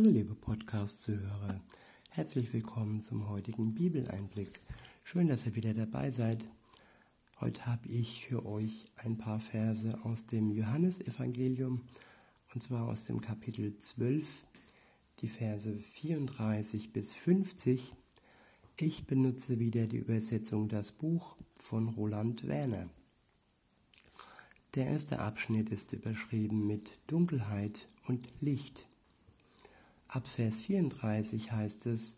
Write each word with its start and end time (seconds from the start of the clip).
Hallo 0.00 0.12
liebe 0.12 0.34
Podcast-Zuhörer, 0.34 1.60
herzlich 2.08 2.54
willkommen 2.54 3.02
zum 3.02 3.28
heutigen 3.28 3.74
Bibeleinblick. 3.74 4.58
Schön, 5.02 5.26
dass 5.26 5.44
ihr 5.44 5.54
wieder 5.54 5.74
dabei 5.74 6.10
seid. 6.10 6.42
Heute 7.38 7.66
habe 7.66 7.86
ich 7.86 8.24
für 8.24 8.46
euch 8.46 8.86
ein 8.96 9.18
paar 9.18 9.40
Verse 9.40 10.02
aus 10.04 10.24
dem 10.24 10.48
Johannesevangelium 10.52 11.82
und 12.54 12.62
zwar 12.62 12.88
aus 12.88 13.04
dem 13.04 13.20
Kapitel 13.20 13.76
12, 13.76 14.42
die 15.20 15.28
Verse 15.28 15.76
34 15.76 16.94
bis 16.94 17.12
50. 17.12 17.92
Ich 18.78 19.04
benutze 19.04 19.58
wieder 19.58 19.86
die 19.86 19.98
Übersetzung 19.98 20.68
Das 20.68 20.92
Buch 20.92 21.36
von 21.60 21.88
Roland 21.88 22.48
Werner. 22.48 22.88
Der 24.76 24.86
erste 24.86 25.18
Abschnitt 25.18 25.68
ist 25.68 25.92
überschrieben 25.92 26.66
mit 26.66 26.96
Dunkelheit 27.06 27.86
und 28.06 28.26
Licht. 28.40 28.89
Ab 30.12 30.26
Vers 30.26 30.62
34 30.62 31.52
heißt 31.52 31.86
es, 31.86 32.16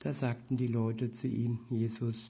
da 0.00 0.12
sagten 0.12 0.58
die 0.58 0.66
Leute 0.66 1.12
zu 1.12 1.28
ihm, 1.28 1.60
Jesus, 1.70 2.28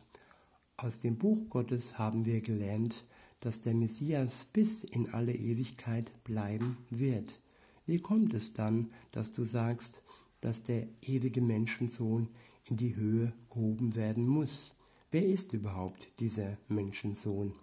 aus 0.76 1.00
dem 1.00 1.18
Buch 1.18 1.48
Gottes 1.48 1.98
haben 1.98 2.24
wir 2.24 2.40
gelernt, 2.40 3.02
dass 3.40 3.60
der 3.60 3.74
Messias 3.74 4.46
bis 4.52 4.84
in 4.84 5.12
alle 5.12 5.34
Ewigkeit 5.34 6.12
bleiben 6.22 6.76
wird. 6.88 7.40
Wie 7.84 7.98
kommt 7.98 8.32
es 8.32 8.52
dann, 8.52 8.92
dass 9.10 9.32
du 9.32 9.42
sagst, 9.42 10.02
dass 10.40 10.62
der 10.62 10.86
ewige 11.00 11.40
Menschensohn 11.40 12.28
in 12.66 12.76
die 12.76 12.94
Höhe 12.94 13.32
gehoben 13.48 13.96
werden 13.96 14.28
muss? 14.28 14.70
Wer 15.10 15.26
ist 15.26 15.52
überhaupt 15.52 16.12
dieser 16.20 16.58
Menschensohn? 16.68 17.54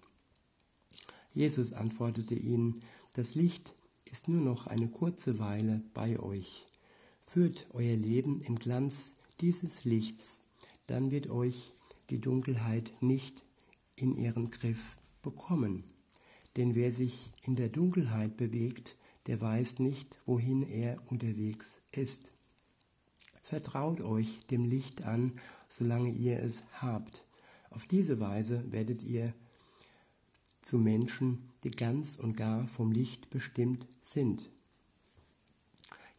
Jesus 1.33 1.71
antwortete 1.71 2.35
ihnen, 2.35 2.81
das 3.13 3.35
Licht 3.35 3.75
ist 4.03 4.27
nur 4.27 4.41
noch 4.41 4.67
eine 4.67 4.89
kurze 4.89 5.39
Weile 5.39 5.81
bei 5.93 6.19
euch. 6.19 6.65
Führt 7.31 7.67
euer 7.73 7.95
Leben 7.95 8.41
im 8.41 8.55
Glanz 8.55 9.13
dieses 9.39 9.85
Lichts, 9.85 10.41
dann 10.87 11.11
wird 11.11 11.29
euch 11.29 11.73
die 12.09 12.19
Dunkelheit 12.19 12.91
nicht 13.01 13.43
in 13.95 14.15
ihren 14.15 14.49
Griff 14.49 14.95
bekommen. 15.21 15.83
Denn 16.57 16.73
wer 16.73 16.91
sich 16.91 17.31
in 17.43 17.55
der 17.55 17.69
Dunkelheit 17.69 18.35
bewegt, 18.35 18.95
der 19.27 19.39
weiß 19.39 19.77
nicht, 19.77 20.17
wohin 20.25 20.63
er 20.63 21.03
unterwegs 21.05 21.81
ist. 21.91 22.31
Vertraut 23.43 24.01
euch 24.01 24.39
dem 24.47 24.65
Licht 24.65 25.03
an, 25.03 25.33
solange 25.69 26.09
ihr 26.09 26.39
es 26.39 26.63
habt. 26.81 27.25
Auf 27.69 27.83
diese 27.83 28.19
Weise 28.19 28.71
werdet 28.71 29.03
ihr 29.03 29.35
zu 30.63 30.79
Menschen, 30.79 31.47
die 31.63 31.69
ganz 31.69 32.15
und 32.15 32.35
gar 32.35 32.65
vom 32.65 32.91
Licht 32.91 33.29
bestimmt 33.29 33.85
sind. 34.01 34.49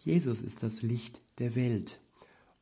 Jesus 0.03 0.41
ist 0.41 0.63
das 0.63 0.81
Licht 0.81 1.21
der 1.39 1.55
Welt, 1.55 2.01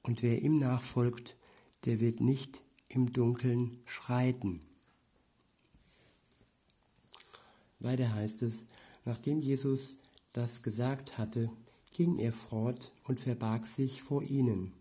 und 0.03 0.23
wer 0.23 0.43
ihm 0.43 0.59
nachfolgt, 0.59 1.37
der 1.85 2.01
wird 2.01 2.21
nicht 2.21 2.61
im 2.89 3.13
Dunkeln 3.13 3.79
schreiten. 3.85 4.61
Weiter 7.79 8.13
heißt 8.13 8.43
es, 8.43 8.67
nachdem 9.05 9.41
Jesus 9.41 9.97
das 10.33 10.63
gesagt 10.63 11.17
hatte, 11.17 11.49
ging 11.93 12.19
er 12.19 12.33
fort 12.33 12.91
und 13.05 13.21
verbarg 13.21 13.67
sich 13.67 14.03
vor 14.03 14.23
ihnen. 14.25 14.73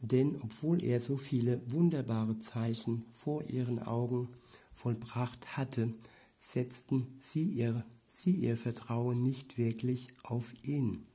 Denn 0.00 0.36
obwohl 0.42 0.82
er 0.82 1.00
so 1.00 1.16
viele 1.16 1.62
wunderbare 1.70 2.38
Zeichen 2.40 3.04
vor 3.12 3.44
ihren 3.48 3.78
Augen 3.78 4.28
vollbracht 4.74 5.56
hatte, 5.56 5.94
setzten 6.40 7.06
sie 7.22 7.44
ihr, 7.44 7.84
sie 8.10 8.32
ihr 8.32 8.56
Vertrauen 8.56 9.22
nicht 9.22 9.56
wirklich 9.56 10.08
auf 10.24 10.52
ihn. 10.62 11.06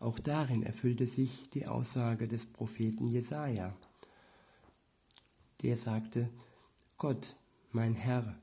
Auch 0.00 0.18
darin 0.20 0.62
erfüllte 0.62 1.06
sich 1.08 1.50
die 1.50 1.66
Aussage 1.66 2.28
des 2.28 2.46
Propheten 2.46 3.08
Jesaja. 3.08 3.76
Der 5.62 5.76
sagte: 5.76 6.30
Gott, 6.96 7.34
mein 7.72 7.94
Herr, 7.94 8.38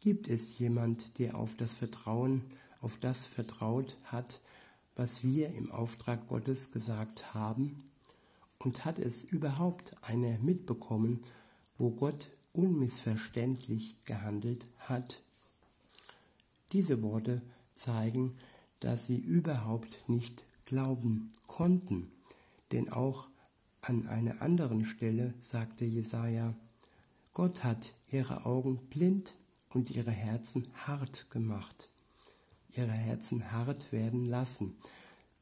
gibt 0.00 0.28
es 0.28 0.58
jemand, 0.58 1.18
der 1.18 1.36
auf 1.36 1.56
das 1.56 1.76
Vertrauen, 1.76 2.44
auf 2.80 2.98
das 2.98 3.26
vertraut 3.26 3.96
hat, 4.04 4.40
was 4.96 5.22
wir 5.22 5.48
im 5.54 5.70
Auftrag 5.70 6.28
Gottes 6.28 6.70
gesagt 6.70 7.32
haben? 7.32 7.82
Und 8.58 8.84
hat 8.84 8.98
es 8.98 9.24
überhaupt 9.24 9.96
einer 10.02 10.38
mitbekommen, 10.40 11.24
wo 11.78 11.90
Gott 11.90 12.30
unmissverständlich 12.52 14.04
gehandelt 14.04 14.66
hat? 14.78 15.22
Diese 16.72 17.02
Worte 17.02 17.40
zeigen, 17.74 18.36
dass 18.80 19.06
sie 19.06 19.18
überhaupt 19.18 20.06
nicht 20.06 20.44
glauben 20.70 21.32
konnten. 21.48 22.12
Denn 22.70 22.90
auch 22.90 23.26
an 23.82 24.06
einer 24.06 24.40
anderen 24.40 24.84
Stelle 24.84 25.34
sagte 25.42 25.84
Jesaja, 25.84 26.54
Gott 27.34 27.64
hat 27.64 27.92
ihre 28.12 28.46
Augen 28.46 28.78
blind 28.88 29.34
und 29.70 29.90
ihre 29.90 30.12
Herzen 30.12 30.64
hart 30.86 31.28
gemacht. 31.30 31.90
Ihre 32.76 32.92
Herzen 32.92 33.50
hart 33.50 33.90
werden 33.90 34.24
lassen. 34.24 34.76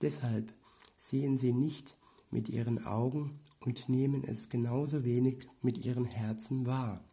Deshalb 0.01 0.51
sehen 0.99 1.37
sie 1.37 1.53
nicht 1.53 1.95
mit 2.31 2.49
ihren 2.49 2.87
Augen 2.87 3.39
und 3.61 3.91
nehmen 3.91 4.25
es 4.25 4.49
genauso 4.49 5.05
wenig 5.05 5.47
mit 5.61 5.85
ihren 5.85 6.07
Herzen 6.07 6.65
wahr. 6.65 7.05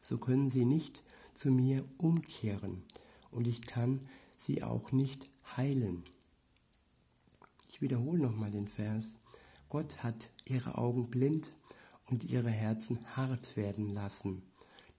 So 0.00 0.18
können 0.18 0.50
sie 0.50 0.64
nicht 0.64 1.02
zu 1.34 1.50
mir 1.50 1.84
umkehren 1.98 2.84
und 3.32 3.48
ich 3.48 3.62
kann 3.62 4.06
sie 4.36 4.62
auch 4.62 4.92
nicht 4.92 5.24
heilen. 5.56 6.04
Wiederhole 7.82 8.22
nochmal 8.22 8.52
den 8.52 8.68
Vers. 8.68 9.16
Gott 9.68 10.04
hat 10.04 10.30
ihre 10.44 10.78
Augen 10.78 11.10
blind 11.10 11.50
und 12.06 12.22
ihre 12.22 12.50
Herzen 12.50 13.00
hart 13.16 13.56
werden 13.56 13.92
lassen. 13.92 14.42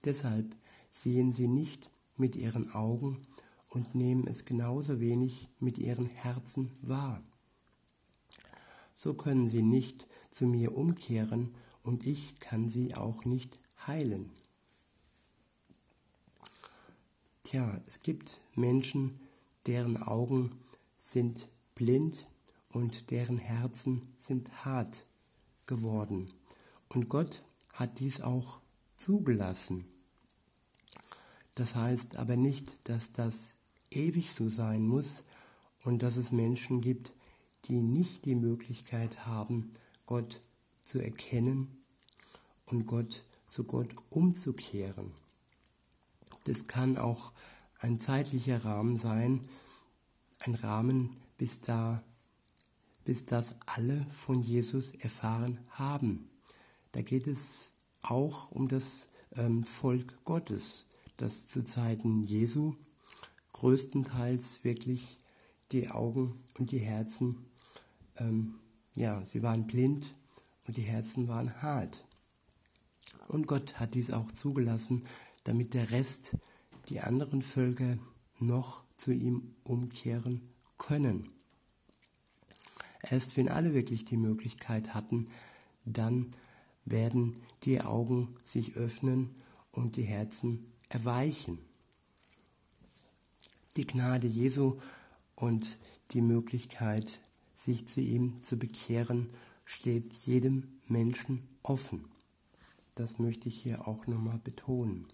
Deshalb 0.04 0.54
sehen 0.90 1.32
sie 1.32 1.48
nicht 1.48 1.90
mit 2.18 2.36
ihren 2.36 2.70
Augen 2.72 3.26
und 3.70 3.94
nehmen 3.94 4.26
es 4.26 4.44
genauso 4.44 5.00
wenig 5.00 5.48
mit 5.58 5.78
ihren 5.78 6.04
Herzen 6.06 6.70
wahr. 6.82 7.22
So 8.94 9.14
können 9.14 9.48
sie 9.48 9.62
nicht 9.62 10.06
zu 10.30 10.46
mir 10.46 10.76
umkehren 10.76 11.54
und 11.82 12.06
ich 12.06 12.38
kann 12.38 12.68
sie 12.68 12.94
auch 12.94 13.24
nicht 13.24 13.58
heilen. 13.86 14.30
Tja, 17.44 17.80
es 17.86 18.00
gibt 18.00 18.40
Menschen, 18.54 19.20
deren 19.66 19.96
Augen 19.96 20.52
sind 21.00 21.48
blind 21.74 22.26
und 22.74 23.10
deren 23.12 23.38
Herzen 23.38 24.02
sind 24.18 24.64
hart 24.64 25.04
geworden. 25.66 26.34
Und 26.88 27.08
Gott 27.08 27.42
hat 27.72 28.00
dies 28.00 28.20
auch 28.20 28.58
zugelassen. 28.96 29.86
Das 31.54 31.76
heißt 31.76 32.16
aber 32.16 32.36
nicht, 32.36 32.76
dass 32.84 33.12
das 33.12 33.54
ewig 33.90 34.32
so 34.32 34.48
sein 34.48 34.86
muss 34.86 35.22
und 35.84 36.02
dass 36.02 36.16
es 36.16 36.32
Menschen 36.32 36.80
gibt, 36.80 37.12
die 37.66 37.80
nicht 37.80 38.24
die 38.24 38.34
Möglichkeit 38.34 39.24
haben, 39.24 39.72
Gott 40.04 40.40
zu 40.82 40.98
erkennen 40.98 41.84
und 42.66 42.86
Gott 42.86 43.24
zu 43.46 43.62
Gott 43.62 43.94
umzukehren. 44.10 45.12
Das 46.44 46.66
kann 46.66 46.98
auch 46.98 47.32
ein 47.78 48.00
zeitlicher 48.00 48.64
Rahmen 48.64 48.98
sein, 48.98 49.48
ein 50.40 50.54
Rahmen, 50.54 51.16
bis 51.38 51.60
da 51.60 52.02
bis 53.04 53.26
das 53.26 53.56
alle 53.66 54.06
von 54.10 54.42
Jesus 54.42 54.92
erfahren 54.92 55.58
haben. 55.70 56.28
Da 56.92 57.02
geht 57.02 57.26
es 57.26 57.70
auch 58.02 58.50
um 58.50 58.68
das 58.68 59.06
ähm, 59.36 59.64
Volk 59.64 60.24
Gottes, 60.24 60.86
das 61.16 61.48
zu 61.48 61.64
Zeiten 61.64 62.22
Jesu 62.24 62.74
größtenteils 63.54 64.62
wirklich 64.64 65.18
die 65.72 65.88
Augen 65.88 66.44
und 66.58 66.70
die 66.70 66.80
Herzen, 66.80 67.46
ähm, 68.16 68.60
ja, 68.94 69.24
sie 69.24 69.42
waren 69.42 69.66
blind 69.66 70.14
und 70.66 70.76
die 70.76 70.82
Herzen 70.82 71.28
waren 71.28 71.62
hart. 71.62 72.04
Und 73.28 73.46
Gott 73.46 73.80
hat 73.80 73.94
dies 73.94 74.10
auch 74.10 74.30
zugelassen, 74.32 75.04
damit 75.44 75.74
der 75.74 75.90
Rest, 75.90 76.36
die 76.88 77.00
anderen 77.00 77.42
Völker, 77.42 77.96
noch 78.38 78.82
zu 78.96 79.12
ihm 79.12 79.54
umkehren 79.64 80.52
können. 80.76 81.33
Erst 83.10 83.36
wenn 83.36 83.48
alle 83.48 83.74
wirklich 83.74 84.04
die 84.04 84.16
Möglichkeit 84.16 84.94
hatten, 84.94 85.28
dann 85.84 86.32
werden 86.84 87.36
die 87.64 87.80
Augen 87.80 88.36
sich 88.44 88.76
öffnen 88.76 89.34
und 89.72 89.96
die 89.96 90.02
Herzen 90.02 90.66
erweichen. 90.88 91.58
Die 93.76 93.86
Gnade 93.86 94.26
Jesu 94.26 94.78
und 95.34 95.78
die 96.12 96.20
Möglichkeit, 96.20 97.20
sich 97.56 97.88
zu 97.88 98.00
ihm 98.00 98.42
zu 98.42 98.58
bekehren, 98.58 99.30
steht 99.64 100.12
jedem 100.12 100.68
Menschen 100.86 101.42
offen. 101.62 102.04
Das 102.94 103.18
möchte 103.18 103.48
ich 103.48 103.60
hier 103.60 103.88
auch 103.88 104.06
nochmal 104.06 104.38
betonen. 104.38 105.06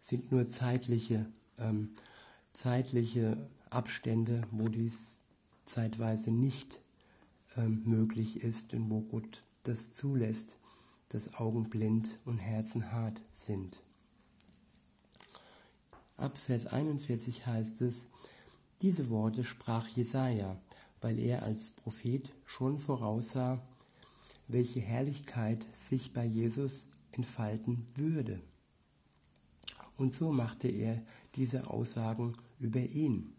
Es 0.00 0.08
sind 0.08 0.30
nur 0.30 0.48
zeitliche, 0.48 1.26
ähm, 1.58 1.90
zeitliche 2.52 3.48
Abstände, 3.70 4.46
wo 4.52 4.68
dies 4.68 5.18
zeitweise 5.68 6.30
nicht 6.30 6.80
ähm, 7.56 7.82
möglich 7.84 8.42
ist 8.42 8.74
und 8.74 8.90
wo 8.90 9.00
Gott 9.00 9.44
das 9.64 9.92
zulässt, 9.92 10.56
dass 11.10 11.34
Augen 11.34 11.68
blind 11.70 12.18
und 12.24 12.38
Herzen 12.38 12.92
hart 12.92 13.20
sind. 13.32 13.80
Ab 16.16 16.36
Vers 16.36 16.66
41 16.66 17.46
heißt 17.46 17.80
es, 17.82 18.08
diese 18.82 19.08
Worte 19.08 19.44
sprach 19.44 19.88
Jesaja, 19.88 20.60
weil 21.00 21.18
er 21.18 21.42
als 21.42 21.70
Prophet 21.70 22.28
schon 22.44 22.78
voraussah, 22.78 23.62
welche 24.48 24.80
Herrlichkeit 24.80 25.64
sich 25.88 26.12
bei 26.12 26.24
Jesus 26.24 26.86
entfalten 27.12 27.86
würde. 27.94 28.40
Und 29.96 30.14
so 30.14 30.32
machte 30.32 30.68
er 30.68 31.02
diese 31.34 31.68
Aussagen 31.68 32.34
über 32.58 32.80
ihn. 32.80 33.34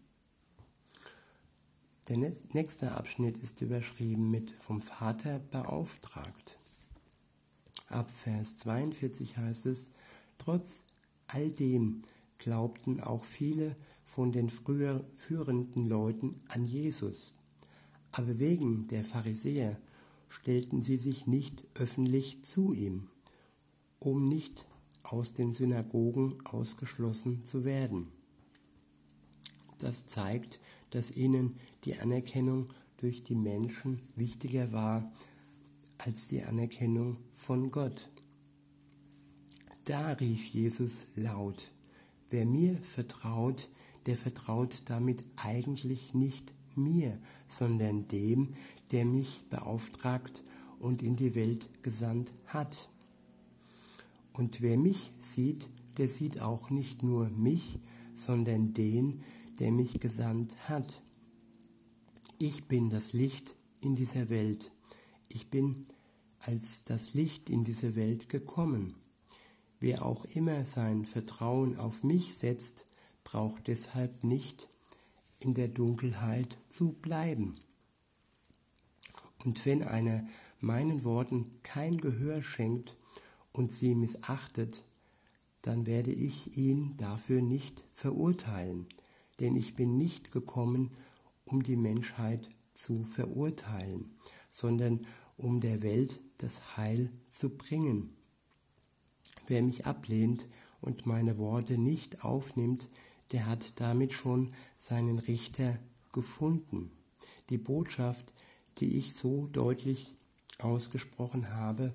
Der 2.10 2.18
nächste 2.18 2.90
Abschnitt 2.90 3.38
ist 3.38 3.60
überschrieben 3.60 4.32
mit 4.32 4.50
vom 4.50 4.82
Vater 4.82 5.38
beauftragt. 5.52 6.58
Ab 7.86 8.10
Vers 8.10 8.56
42 8.56 9.36
heißt 9.36 9.66
es, 9.66 9.90
trotz 10.36 10.82
all 11.28 11.50
dem 11.50 12.00
glaubten 12.38 12.98
auch 12.98 13.22
viele 13.22 13.76
von 14.04 14.32
den 14.32 14.50
früher 14.50 15.04
führenden 15.14 15.88
Leuten 15.88 16.34
an 16.48 16.66
Jesus. 16.66 17.32
Aber 18.10 18.40
wegen 18.40 18.88
der 18.88 19.04
Pharisäer 19.04 19.78
stellten 20.28 20.82
sie 20.82 20.96
sich 20.96 21.28
nicht 21.28 21.62
öffentlich 21.76 22.42
zu 22.42 22.72
ihm, 22.72 23.06
um 24.00 24.24
nicht 24.24 24.66
aus 25.04 25.32
den 25.32 25.52
Synagogen 25.52 26.44
ausgeschlossen 26.44 27.44
zu 27.44 27.64
werden. 27.64 28.08
Das 29.80 30.06
zeigt, 30.06 30.60
dass 30.90 31.10
ihnen 31.10 31.56
die 31.84 31.96
Anerkennung 31.96 32.66
durch 32.98 33.24
die 33.24 33.34
Menschen 33.34 34.00
wichtiger 34.14 34.72
war 34.72 35.10
als 35.98 36.28
die 36.28 36.42
Anerkennung 36.42 37.18
von 37.34 37.70
Gott. 37.70 38.08
Da 39.84 40.12
rief 40.12 40.46
Jesus 40.48 41.06
laut, 41.16 41.72
wer 42.28 42.46
mir 42.46 42.76
vertraut, 42.82 43.68
der 44.06 44.16
vertraut 44.16 44.82
damit 44.84 45.24
eigentlich 45.36 46.14
nicht 46.14 46.52
mir, 46.74 47.18
sondern 47.48 48.06
dem, 48.08 48.54
der 48.92 49.04
mich 49.04 49.44
beauftragt 49.50 50.42
und 50.78 51.02
in 51.02 51.16
die 51.16 51.34
Welt 51.34 51.68
gesandt 51.82 52.32
hat. 52.46 52.88
Und 54.32 54.60
wer 54.62 54.78
mich 54.78 55.10
sieht, 55.20 55.68
der 55.98 56.08
sieht 56.08 56.40
auch 56.40 56.70
nicht 56.70 57.02
nur 57.02 57.28
mich, 57.30 57.78
sondern 58.14 58.72
den, 58.72 59.22
der 59.60 59.70
mich 59.70 60.00
gesandt 60.00 60.68
hat. 60.68 61.02
Ich 62.38 62.64
bin 62.64 62.90
das 62.90 63.12
Licht 63.12 63.54
in 63.82 63.94
dieser 63.94 64.30
Welt. 64.30 64.72
Ich 65.28 65.50
bin 65.50 65.86
als 66.38 66.82
das 66.82 67.12
Licht 67.12 67.50
in 67.50 67.64
diese 67.64 67.94
Welt 67.94 68.30
gekommen. 68.30 68.96
Wer 69.78 70.04
auch 70.04 70.24
immer 70.24 70.64
sein 70.64 71.04
Vertrauen 71.04 71.76
auf 71.76 72.02
mich 72.02 72.34
setzt, 72.34 72.86
braucht 73.22 73.68
deshalb 73.68 74.24
nicht 74.24 74.68
in 75.38 75.54
der 75.54 75.68
Dunkelheit 75.68 76.56
zu 76.70 76.92
bleiben. 76.92 77.56
Und 79.44 79.64
wenn 79.66 79.82
einer 79.82 80.26
meinen 80.58 81.04
Worten 81.04 81.50
kein 81.62 81.98
Gehör 81.98 82.42
schenkt 82.42 82.96
und 83.52 83.72
sie 83.72 83.94
missachtet, 83.94 84.84
dann 85.62 85.84
werde 85.86 86.12
ich 86.12 86.56
ihn 86.56 86.96
dafür 86.96 87.42
nicht 87.42 87.84
verurteilen, 87.94 88.86
denn 89.40 89.56
ich 89.56 89.74
bin 89.74 89.96
nicht 89.96 90.32
gekommen, 90.32 90.90
um 91.44 91.62
die 91.62 91.76
Menschheit 91.76 92.48
zu 92.74 93.04
verurteilen, 93.04 94.14
sondern 94.50 95.06
um 95.36 95.60
der 95.60 95.82
Welt 95.82 96.20
das 96.38 96.76
Heil 96.76 97.10
zu 97.30 97.50
bringen. 97.50 98.14
Wer 99.46 99.62
mich 99.62 99.86
ablehnt 99.86 100.44
und 100.80 101.06
meine 101.06 101.38
Worte 101.38 101.78
nicht 101.78 102.24
aufnimmt, 102.24 102.88
der 103.32 103.46
hat 103.46 103.80
damit 103.80 104.12
schon 104.12 104.52
seinen 104.78 105.18
Richter 105.18 105.78
gefunden. 106.12 106.90
Die 107.48 107.58
Botschaft, 107.58 108.32
die 108.78 108.98
ich 108.98 109.14
so 109.14 109.46
deutlich 109.48 110.16
ausgesprochen 110.58 111.50
habe, 111.50 111.92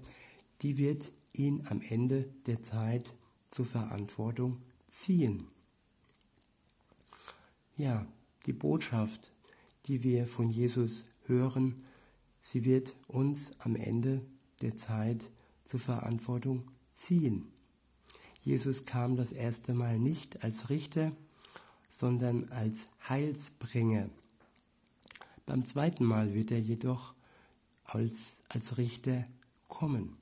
die 0.62 0.78
wird 0.78 1.12
ihn 1.34 1.66
am 1.68 1.82
Ende 1.82 2.30
der 2.46 2.64
Zeit 2.64 3.14
zur 3.52 3.66
Verantwortung 3.66 4.60
ziehen. 4.88 5.48
Ja, 7.78 8.08
die 8.46 8.54
Botschaft, 8.54 9.32
die 9.86 10.04
wir 10.04 10.28
von 10.28 10.50
Jesus 10.50 11.04
hören, 11.26 11.84
sie 12.42 12.64
wird 12.64 12.94
uns 13.08 13.52
am 13.60 13.76
Ende 13.76 14.22
der 14.62 14.78
Zeit 14.78 15.30
zur 15.66 15.82
Verantwortung 15.82 16.64
ziehen. 16.94 17.52
Jesus 18.42 18.86
kam 18.86 19.18
das 19.18 19.34
erste 19.34 19.74
Mal 19.74 20.00
nicht 20.00 20.44
als 20.44 20.70
Richter, 20.70 21.12
sondern 21.90 22.46
als 22.52 22.78
Heilsbringer. 23.10 24.10
Beim 25.46 25.66
zweiten 25.66 26.06
Mal 26.06 26.34
wird 26.34 26.52
er 26.52 26.62
jedoch 26.62 27.14
als, 27.84 28.38
als 28.50 28.78
Richter 28.78 29.26
kommen. 29.68 30.16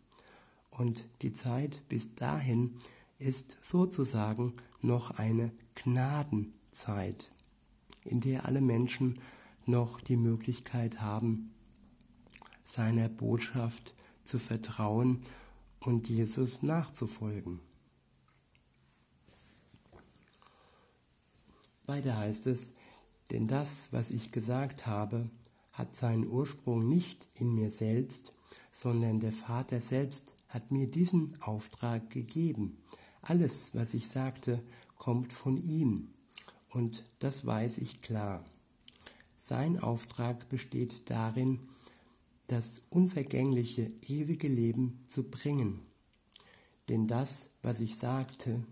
Und 0.72 1.06
die 1.22 1.34
Zeit 1.34 1.88
bis 1.88 2.16
dahin 2.16 2.78
ist 3.20 3.58
sozusagen 3.62 4.54
noch 4.82 5.12
eine 5.12 5.52
Gnadenzeit, 5.76 7.33
in 8.06 8.22
der 8.22 8.46
alle 8.46 8.62
Menschen 8.62 9.20
noch 9.66 10.02
die 10.02 10.18
Möglichkeit 10.18 11.02
haben, 11.02 11.54
seiner 12.66 13.10
Botschaft 13.10 13.94
zu 14.24 14.40
vertrauen 14.40 15.22
und 15.80 16.10
Jesus 16.10 16.64
nachzufolgen. 16.64 17.60
Weiter 21.86 22.18
heißt 22.18 22.48
es, 22.48 22.72
denn 23.32 23.48
das, 23.48 23.90
was 23.92 24.12
ich 24.12 24.32
gesagt 24.32 24.86
habe, 24.86 25.30
hat 25.74 25.96
seinen 25.96 26.28
Ursprung 26.28 26.88
nicht 26.88 27.28
in 27.36 27.54
mir 27.54 27.72
selbst, 27.72 28.32
sondern 28.72 29.20
der 29.20 29.34
Vater 29.34 29.82
selbst 29.82 30.32
hat 30.48 30.72
mir 30.72 30.90
diesen 30.90 31.42
Auftrag 31.42 32.10
gegeben. 32.10 32.78
Alles, 33.22 33.72
was 33.74 33.94
ich 33.94 34.08
sagte, 34.08 34.64
kommt 34.98 35.34
von 35.34 35.58
ihm. 35.58 36.14
Und 36.74 37.06
das 37.20 37.46
weiß 37.46 37.78
ich 37.78 38.02
klar. 38.02 38.44
Sein 39.38 39.80
Auftrag 39.80 40.50
besteht 40.50 41.10
darin, 41.10 41.60
das 42.48 42.82
unvergängliche, 42.90 43.92
ewige 44.08 44.48
Leben 44.48 45.04
zu 45.08 45.24
bringen. 45.24 45.82
Denn 46.90 47.08
das, 47.08 47.50
was 47.62 47.80
ich 47.80 47.98
sagte, 47.98 48.66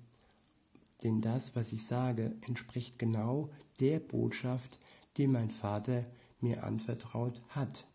denn 1.03 1.22
das, 1.22 1.55
was 1.55 1.72
ich 1.74 1.86
sage, 1.86 2.36
entspricht 2.48 3.00
genau 3.00 3.50
der 3.79 4.00
Botschaft, 4.00 4.79
die 5.17 5.27
mein 5.27 5.50
Vater 5.50 6.05
mir 6.39 6.63
anvertraut 6.63 7.41
hat. 7.50 7.86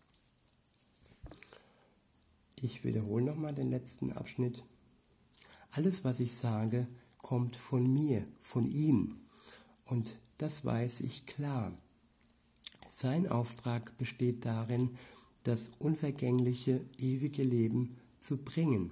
Ich 2.61 2.85
wiederhole 2.85 3.25
nochmal 3.25 3.55
den 3.55 3.71
letzten 3.71 4.13
Abschnitt. 4.13 4.63
Alles, 5.73 6.05
was 6.05 6.21
ich 6.21 6.35
sage, 6.35 6.87
kommt 7.19 7.57
von 7.57 7.93
mir, 7.93 8.27
von 8.41 8.65
ihm. 8.65 9.25
Und 9.87 10.16
das 10.38 10.64
weiß 10.64 11.00
ich 11.00 11.26
klar. 11.26 11.73
Sein 12.88 13.28
Auftrag 13.28 13.97
besteht 13.99 14.45
darin, 14.45 14.97
das 15.45 15.71
unvergängliche, 15.78 16.85
ewige 16.99 17.43
Leben 17.43 17.97
zu 18.21 18.37
bringen. 18.37 18.90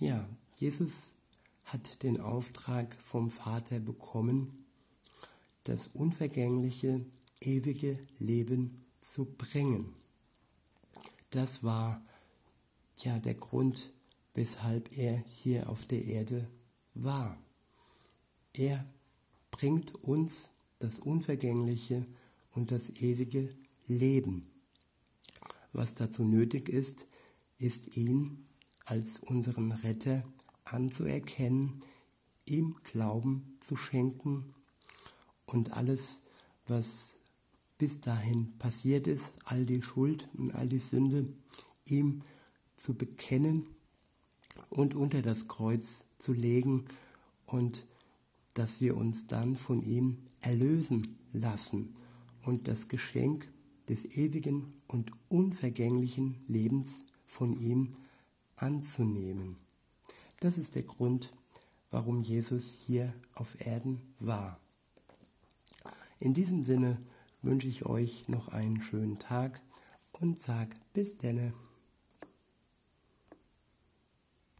Ja, 0.00 0.28
Jesus 0.56 1.10
hat 1.64 2.02
den 2.02 2.20
Auftrag 2.20 2.96
vom 3.02 3.30
Vater 3.30 3.80
bekommen, 3.80 4.64
das 5.64 5.88
unvergängliche, 5.88 7.04
ewige 7.40 7.98
Leben 8.18 8.84
zu 9.00 9.24
bringen. 9.24 9.94
Das 11.30 11.62
war 11.62 12.02
ja 12.98 13.18
der 13.18 13.34
Grund, 13.34 13.92
weshalb 14.34 14.96
er 14.96 15.22
hier 15.32 15.68
auf 15.68 15.84
der 15.86 16.04
Erde 16.04 16.48
war. 16.94 17.38
Er 18.52 18.84
bringt 19.60 19.94
uns 19.96 20.48
das 20.78 20.98
unvergängliche 20.98 22.06
und 22.52 22.70
das 22.70 22.88
ewige 22.88 23.54
Leben. 23.86 24.50
Was 25.74 25.94
dazu 25.94 26.24
nötig 26.24 26.70
ist, 26.70 27.06
ist 27.58 27.94
ihn 27.94 28.42
als 28.86 29.18
unseren 29.18 29.72
Retter 29.72 30.24
anzuerkennen, 30.64 31.82
ihm 32.46 32.76
Glauben 32.84 33.54
zu 33.60 33.76
schenken 33.76 34.54
und 35.44 35.74
alles, 35.74 36.22
was 36.66 37.16
bis 37.76 38.00
dahin 38.00 38.56
passiert 38.56 39.06
ist, 39.06 39.30
all 39.44 39.66
die 39.66 39.82
Schuld 39.82 40.26
und 40.38 40.54
all 40.54 40.70
die 40.70 40.78
Sünde, 40.78 41.34
ihm 41.84 42.22
zu 42.76 42.94
bekennen 42.94 43.66
und 44.70 44.94
unter 44.94 45.20
das 45.20 45.48
Kreuz 45.48 46.04
zu 46.16 46.32
legen 46.32 46.86
und 47.44 47.84
dass 48.54 48.80
wir 48.80 48.96
uns 48.96 49.26
dann 49.26 49.56
von 49.56 49.82
ihm 49.82 50.18
erlösen 50.40 51.16
lassen 51.32 51.94
und 52.44 52.68
das 52.68 52.88
Geschenk 52.88 53.48
des 53.88 54.04
ewigen 54.16 54.72
und 54.86 55.12
unvergänglichen 55.28 56.42
Lebens 56.46 57.04
von 57.26 57.58
ihm 57.58 57.96
anzunehmen. 58.56 59.56
Das 60.40 60.58
ist 60.58 60.74
der 60.74 60.82
Grund, 60.82 61.32
warum 61.90 62.22
Jesus 62.22 62.74
hier 62.86 63.14
auf 63.34 63.60
Erden 63.60 64.00
war. 64.18 64.60
In 66.18 66.34
diesem 66.34 66.64
Sinne 66.64 67.00
wünsche 67.42 67.68
ich 67.68 67.86
euch 67.86 68.28
noch 68.28 68.48
einen 68.48 68.80
schönen 68.82 69.18
Tag 69.18 69.62
und 70.12 70.40
sag 70.40 70.76
bis 70.92 71.18
denne. 71.18 71.52